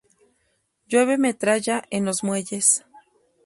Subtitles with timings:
[0.87, 2.83] Llueve metralla en los muelles.